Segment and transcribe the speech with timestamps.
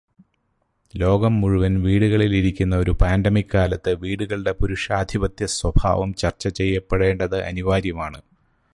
[0.93, 8.21] ലോകം മുഴുവൻ വീടുകളിൽ ഇരിക്കുന്ന ഒരു പാൻഡെമിൿ കാലത്ത് വീടുകളുടെ പുരുഷാധിപത്യസ്വഭാവം ചർച്ച ചെയ്യപ്പെടേണ്ടത് അനിവാര്യമാണ്.